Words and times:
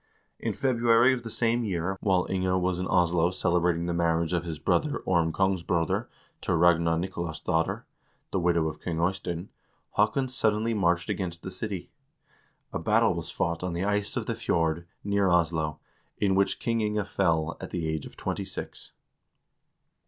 In 0.39 0.53
February 0.53 1.13
of 1.13 1.21
the 1.21 1.29
same 1.29 1.63
year, 1.63 1.95
while 2.01 2.25
Inge 2.27 2.59
was 2.59 2.79
in 2.79 2.87
Oslo 2.87 3.29
cele 3.29 3.61
brating 3.61 3.85
the 3.85 3.93
marriage 3.93 4.33
of 4.33 4.45
his 4.45 4.57
brother, 4.57 4.97
Orm 5.05 5.31
Kongsbroder, 5.31 6.07
to 6.41 6.55
Ragna 6.55 6.97
Nikolasdotter, 6.97 7.83
the 8.31 8.39
widow 8.39 8.67
of 8.67 8.81
King 8.81 8.97
Eystein, 8.99 9.49
Haakon 9.95 10.27
suddenly 10.27 10.73
marched 10.73 11.11
against 11.11 11.43
the 11.43 11.51
city. 11.51 11.91
A 12.73 12.79
battle 12.79 13.13
was 13.13 13.29
fought 13.29 13.61
on 13.61 13.73
the 13.73 13.85
ice 13.85 14.17
of 14.17 14.25
the 14.25 14.33
fjord, 14.33 14.87
near 15.03 15.29
Oslo, 15.29 15.77
in 16.17 16.33
which 16.33 16.59
King 16.59 16.81
Inge 16.81 17.05
fell, 17.07 17.55
at 17.61 17.69
the 17.69 17.87
age 17.87 18.07
of 18.07 18.17
twenty 18.17 18.43
six. 18.43 18.93